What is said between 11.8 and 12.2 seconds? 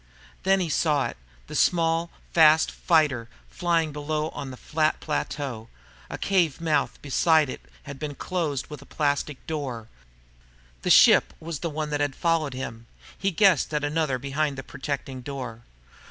that had